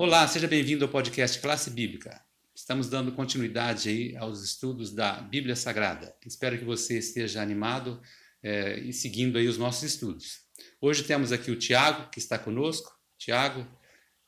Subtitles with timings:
[0.00, 2.24] Olá, seja bem-vindo ao podcast Classe Bíblica.
[2.54, 6.16] Estamos dando continuidade aí aos estudos da Bíblia Sagrada.
[6.24, 8.00] Espero que você esteja animado
[8.40, 10.42] é, e seguindo aí os nossos estudos.
[10.80, 12.96] Hoje temos aqui o Tiago, que está conosco.
[13.18, 13.66] Tiago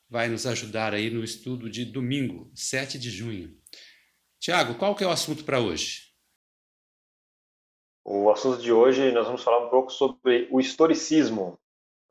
[0.09, 3.57] vai nos ajudar aí no estudo de domingo, 7 de junho.
[4.41, 6.11] Tiago, qual que é o assunto para hoje?
[8.03, 11.57] O assunto de hoje nós vamos falar um pouco sobre o historicismo.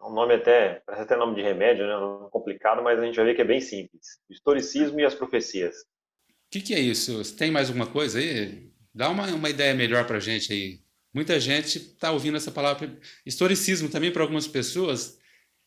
[0.01, 1.97] É um nome até, parece até nome de remédio, né?
[1.97, 4.19] Um nome complicado, mas a gente vai ver que é bem simples.
[4.29, 5.75] O historicismo e as profecias.
[5.77, 7.37] O que, que, é isso?
[7.37, 8.71] Tem mais alguma coisa aí?
[8.95, 10.81] Dá uma, uma ideia melhor para gente aí.
[11.13, 12.99] Muita gente está ouvindo essa palavra.
[13.27, 15.19] Historicismo também para algumas pessoas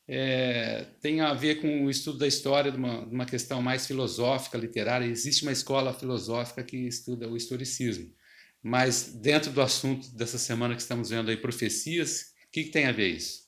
[0.07, 3.85] é, tem a ver com o estudo da história de uma, de uma questão mais
[3.85, 5.05] filosófica, literária.
[5.05, 8.11] Existe uma escola filosófica que estuda o historicismo.
[8.61, 12.85] Mas dentro do assunto dessa semana que estamos vendo aí, profecias, o que, que tem
[12.85, 13.42] a ver isso?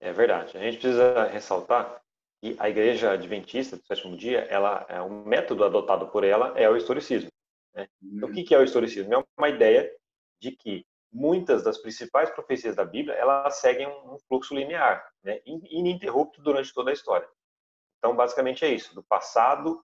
[0.00, 0.56] É verdade.
[0.56, 2.00] A gente precisa ressaltar
[2.40, 6.68] que a Igreja Adventista do Sétimo Dia, ela, é, o método adotado por ela é
[6.70, 7.30] o historicismo.
[7.74, 7.88] Né?
[8.02, 9.14] Então, o que é o historicismo?
[9.14, 9.92] É uma ideia
[10.40, 15.40] de que muitas das principais profecias da Bíblia elas seguem um fluxo linear, né?
[15.44, 17.28] ininterrupto durante toda a história.
[17.98, 19.82] Então, basicamente é isso: do passado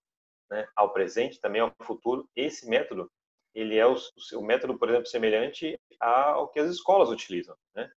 [0.51, 2.29] né, ao presente, também ao futuro.
[2.37, 3.11] Esse método
[3.55, 3.97] ele é o,
[4.35, 7.91] o método, por exemplo, semelhante ao que as escolas utilizam, né?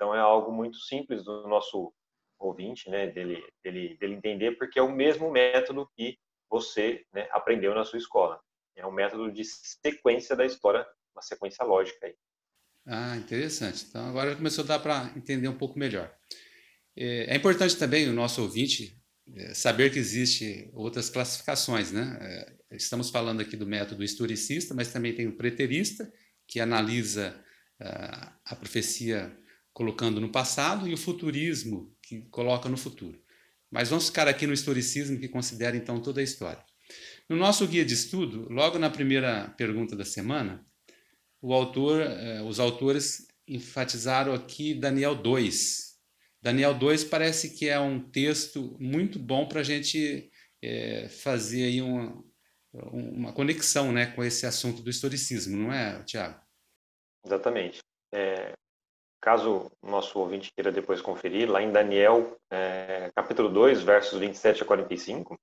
[0.00, 1.92] Então é algo muito simples do nosso
[2.38, 7.74] ouvinte, né, dele, dele, dele entender, porque é o mesmo método que você né, aprendeu
[7.74, 8.40] na sua escola.
[8.74, 12.14] É um método de sequência da história, uma sequência lógica aí.
[12.86, 13.84] Ah, interessante.
[13.86, 16.10] Então agora começou a dar para entender um pouco melhor.
[16.96, 18.98] É, é importante também o nosso ouvinte
[19.36, 22.16] é, saber que existe outras classificações, né?
[22.22, 26.10] É, estamos falando aqui do método historicista, mas também tem o preterista,
[26.48, 27.38] que analisa
[27.82, 29.38] uh, a profecia
[29.80, 33.18] colocando no passado, e o futurismo, que coloca no futuro.
[33.70, 36.62] Mas vamos ficar aqui no historicismo, que considera então toda a história.
[37.26, 40.62] No nosso guia de estudo, logo na primeira pergunta da semana,
[41.42, 45.98] autor, uh, os autores enfatizaram aqui Daniel 2.
[46.42, 50.30] Daniel 2 parece que é um texto muito bom para a gente
[50.62, 52.22] é, fazer aí uma,
[52.92, 56.38] uma conexão né, com esse assunto do historicismo, não é, Tiago?
[57.24, 57.78] Exatamente.
[58.12, 58.52] É,
[59.20, 64.62] caso o nosso ouvinte queira depois conferir, lá em Daniel, é, capítulo 2, versos 27
[64.62, 65.38] a 45,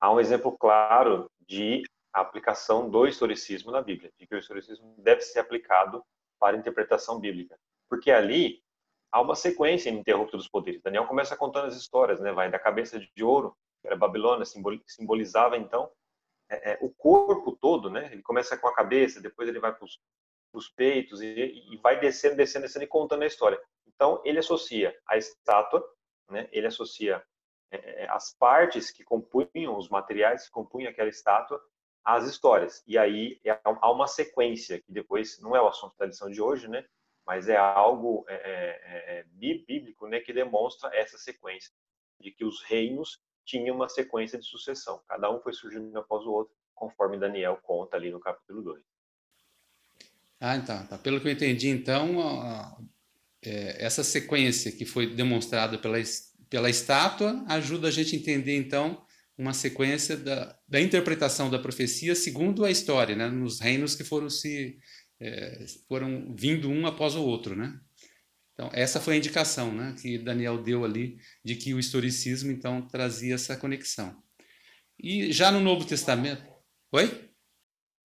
[0.00, 5.20] há um exemplo claro de aplicação do historicismo na Bíblia, de que o historicismo deve
[5.22, 6.02] ser aplicado
[6.38, 7.56] para a interpretação bíblica.
[7.88, 8.62] Porque ali
[9.10, 10.82] há uma sequência ininterrupta dos poderes.
[10.82, 12.32] Daniel começa contando as histórias, né?
[12.32, 14.44] vai da cabeça de ouro, que era Babilônia,
[14.86, 15.90] simbolizava então
[16.48, 18.10] é, é, o corpo todo, né?
[18.12, 19.98] Ele começa com a cabeça, depois ele vai para os
[20.68, 23.60] peitos e, e, vai descendo, descendo, descendo e contando a história.
[23.86, 25.82] Então ele associa a estátua,
[26.30, 26.48] né?
[26.52, 27.22] Ele associa
[27.70, 31.60] é, é as partes que compunham os materiais que compunham aquela estátua
[32.04, 32.82] às histórias.
[32.86, 36.40] E aí é, há uma sequência que depois não é o assunto da lição de
[36.40, 36.84] hoje, né?
[37.24, 40.20] Mas é algo é, bíblico, né?
[40.20, 41.72] Que demonstra essa sequência
[42.20, 45.02] de que os reinos tinha uma sequência de sucessão.
[45.08, 48.91] Cada um foi surgindo após o outro, conforme Daniel conta ali no capítulo 2.
[50.44, 50.84] Ah, então.
[50.86, 50.98] Tá.
[50.98, 52.18] Pelo que eu entendi, então,
[53.44, 55.98] é, essa sequência que foi demonstrada pela,
[56.50, 59.06] pela estátua ajuda a gente a entender, então,
[59.38, 63.28] uma sequência da, da interpretação da profecia segundo a história, né?
[63.28, 64.78] nos reinos que foram se
[65.20, 67.78] é, foram vindo um após o outro, né?
[68.52, 72.86] Então, essa foi a indicação né, que Daniel deu ali de que o historicismo, então,
[72.88, 74.20] trazia essa conexão.
[74.98, 76.44] E já no Novo Testamento.
[76.90, 77.31] Oi?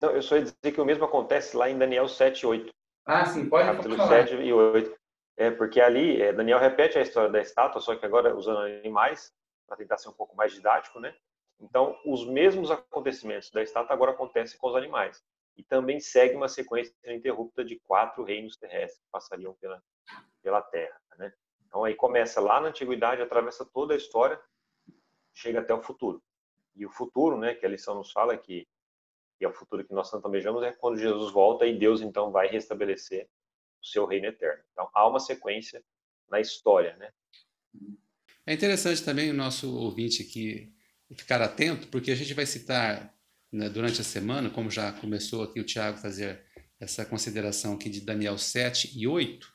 [0.01, 2.73] Não, eu só ia dizer que o mesmo acontece lá em Daniel 7 e 8.
[3.05, 4.27] Ah, sim, pode Capítulo falar.
[4.27, 4.97] 7 e 8.
[5.37, 9.31] É, porque ali, é, Daniel repete a história da estátua, só que agora usando animais,
[9.67, 11.15] para tentar ser um pouco mais didático, né?
[11.59, 15.23] Então, os mesmos acontecimentos da estátua agora acontecem com os animais.
[15.55, 19.81] E também segue uma sequência ininterrupta de quatro reinos terrestres que passariam pela,
[20.43, 20.99] pela Terra.
[21.17, 21.33] Né?
[21.65, 24.39] Então aí começa lá na antiguidade, atravessa toda a história,
[25.33, 26.21] chega até o futuro.
[26.75, 28.67] E o futuro, né, que a lição nos fala que,
[29.37, 32.31] que é o futuro que nós tanto almejamos, é quando Jesus volta e Deus então
[32.31, 33.27] vai restabelecer
[33.81, 34.63] o seu reino eterno.
[34.71, 35.83] Então há uma sequência
[36.29, 37.11] na história, né?
[38.45, 40.73] É interessante também o nosso ouvinte aqui
[41.15, 43.13] ficar atento, porque a gente vai citar
[43.51, 46.43] né, durante a semana, como já começou aqui o Tiago fazer
[46.79, 49.47] essa consideração aqui de Daniel 7 e 8,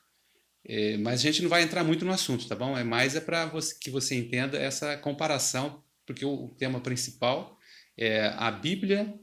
[0.64, 2.76] é, mas a gente não vai entrar muito no assunto, tá bom?
[2.76, 3.50] É mais é para
[3.81, 7.58] que você entenda essa comparação, porque o tema principal
[7.96, 9.19] é a Bíblia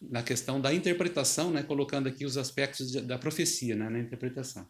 [0.00, 4.68] na questão da interpretação, né, colocando aqui os aspectos da profecia né, na interpretação.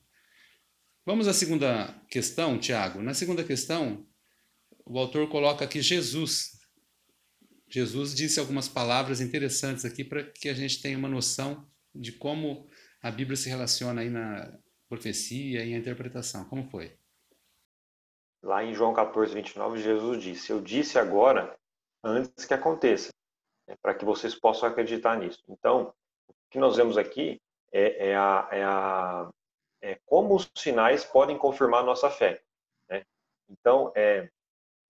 [1.06, 3.00] Vamos à segunda questão, Tiago.
[3.00, 4.06] Na segunda questão,
[4.84, 6.60] o autor coloca aqui Jesus
[7.70, 12.68] Jesus disse algumas palavras interessantes aqui para que a gente tenha uma noção de como
[13.00, 16.44] a Bíblia se relaciona aí na profecia e a interpretação.
[16.46, 16.98] Como foi?
[18.42, 21.56] Lá em João 14, 29, Jesus disse: Eu disse agora
[22.02, 23.10] antes que aconteça,
[23.70, 25.44] né, para que vocês possam acreditar nisso.
[25.48, 25.94] Então,
[26.28, 27.40] o que nós vemos aqui
[27.72, 29.30] é, é, a, é, a,
[29.80, 32.42] é como os sinais podem confirmar a nossa fé.
[32.88, 33.06] Né?
[33.48, 34.28] Então, é,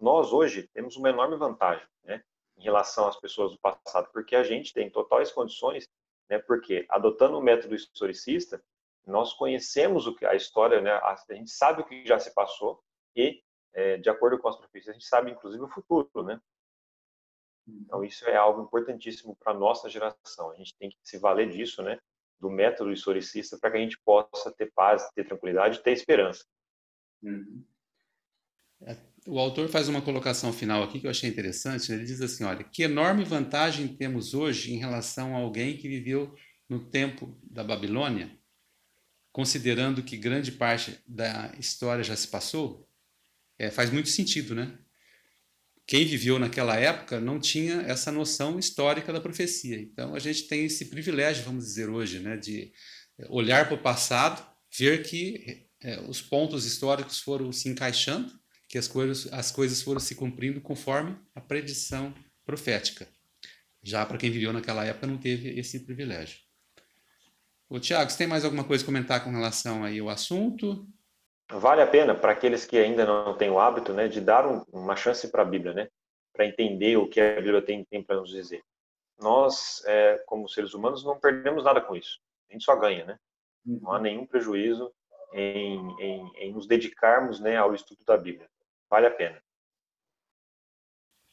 [0.01, 2.25] nós hoje temos uma enorme vantagem né,
[2.57, 5.87] em relação às pessoas do passado, porque a gente tem totais condições,
[6.31, 8.63] né, porque adotando o método historicista,
[9.07, 12.33] nós conhecemos o que a história, né, a, a gente sabe o que já se
[12.33, 12.83] passou
[13.15, 13.43] e,
[13.75, 16.41] é, de acordo com as profecias, a gente sabe inclusive o futuro, né?
[17.85, 20.51] Então isso é algo importantíssimo para a nossa geração.
[20.51, 21.99] A gente tem que se valer disso, né?
[22.39, 26.45] Do método historicista para que a gente possa ter paz, ter tranquilidade, ter esperança.
[27.23, 27.65] Uhum.
[28.83, 28.97] É,
[29.27, 31.91] o autor faz uma colocação final aqui que eu achei interessante.
[31.91, 31.99] Né?
[31.99, 36.35] Ele diz assim: olha, que enorme vantagem temos hoje em relação a alguém que viveu
[36.69, 38.31] no tempo da Babilônia,
[39.33, 42.89] considerando que grande parte da história já se passou?
[43.59, 44.79] É, faz muito sentido, né?
[45.91, 49.77] Quem viveu naquela época não tinha essa noção histórica da profecia.
[49.77, 52.73] Então a gente tem esse privilégio, vamos dizer hoje, né, de
[53.29, 54.41] olhar para o passado,
[54.79, 58.33] ver que é, os pontos históricos foram se encaixando
[58.69, 62.15] que as coisas, as coisas foram se cumprindo conforme a predição
[62.47, 63.09] profética.
[63.83, 66.39] Já para quem viveu naquela época não teve esse privilégio.
[67.69, 70.89] O Tiago, você tem mais alguma coisa a comentar com relação aí ao assunto?
[71.53, 74.65] Vale a pena para aqueles que ainda não têm o hábito, né, de dar um,
[74.73, 75.89] uma chance para a Bíblia, né,
[76.33, 78.63] para entender o que a Bíblia tem, tem para nos dizer.
[79.19, 82.21] Nós, é, como seres humanos, não perdemos nada com isso.
[82.49, 83.19] A gente só ganha, né?
[83.65, 84.91] Não há nenhum prejuízo
[85.35, 88.49] em, em, em nos dedicarmos, né, ao estudo da Bíblia
[88.91, 89.41] vale a pena.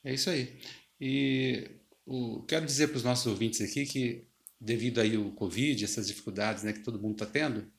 [0.04, 0.62] É isso aí.
[1.02, 4.28] E o, quero dizer para os nossos ouvintes aqui que,
[4.62, 7.70] devido aí ao Covid, essas dificuldades né, que todo mundo está tendo,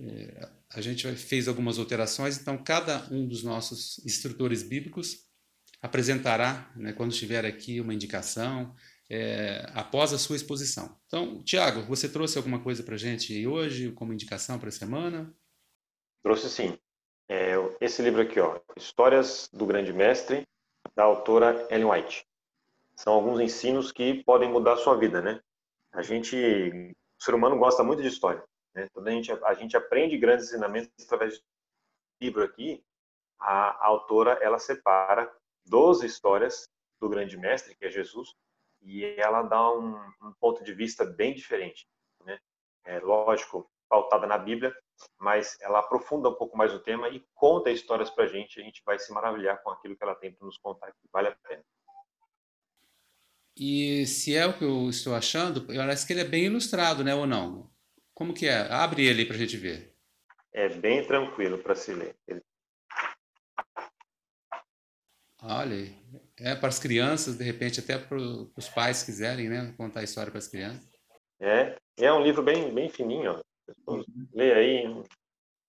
[0.00, 5.26] é, a gente fez algumas alterações, então cada um dos nossos instrutores bíblicos
[5.82, 8.74] apresentará, né, quando estiver aqui, uma indicação
[9.08, 10.96] é, após a sua exposição.
[11.06, 15.34] Então, Tiago, você trouxe alguma coisa para a gente hoje como indicação para a semana?
[16.22, 16.78] Trouxe sim
[17.30, 20.44] é esse livro aqui, ó, Histórias do Grande Mestre,
[20.96, 22.26] da autora Ellen White.
[22.96, 25.40] São alguns ensinos que podem mudar a sua vida, né?
[25.92, 28.42] A gente, o ser humano gosta muito de história,
[28.74, 28.88] né?
[28.92, 31.44] Quando a gente, a gente aprende grandes ensinamentos através do
[32.20, 32.82] livro aqui,
[33.38, 35.32] a, a autora, ela separa
[35.66, 36.68] 12 histórias
[37.00, 38.34] do grande mestre, que é Jesus,
[38.82, 41.86] e ela dá um, um ponto de vista bem diferente,
[42.24, 42.38] né?
[42.84, 44.74] É lógico, pautada na Bíblia,
[45.18, 48.60] mas ela aprofunda um pouco mais o tema e conta histórias para a gente.
[48.60, 51.28] A gente vai se maravilhar com aquilo que ela tem para nos contar, que vale
[51.28, 51.64] a pena.
[53.56, 57.14] E se é o que eu estou achando, parece que ele é bem ilustrado, né,
[57.14, 57.68] ou não?
[58.20, 58.70] Como que é?
[58.70, 59.96] Abre ele para a gente ver.
[60.52, 62.14] É bem tranquilo para se ler.
[62.28, 62.42] Ele...
[65.42, 65.74] Olha,
[66.38, 70.30] é para as crianças, de repente até para os pais quiserem, né, contar a história
[70.30, 70.86] para as crianças.
[71.40, 73.42] É, é um livro bem, bem fininho,
[73.86, 74.04] ó.
[74.34, 75.02] Lê aí em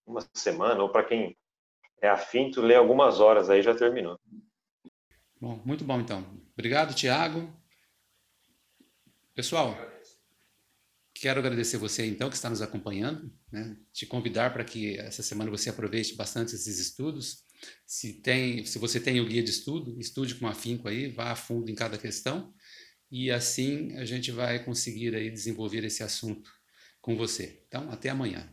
[0.06, 1.34] uma semana, ou para quem
[2.02, 4.20] é afim, tu lê algumas horas aí já terminou.
[5.40, 6.22] Bom, muito bom então.
[6.52, 7.50] Obrigado, Tiago.
[9.34, 9.74] Pessoal,
[11.22, 13.76] quero agradecer você então que está nos acompanhando, né?
[13.92, 17.44] te convidar para que essa semana você aproveite bastante esses estudos.
[17.86, 21.36] Se, tem, se você tem o guia de estudo, estude com afinco aí, vá a
[21.36, 22.52] fundo em cada questão
[23.08, 26.50] e assim a gente vai conseguir aí desenvolver esse assunto
[27.00, 27.62] com você.
[27.68, 28.52] Então, até amanhã.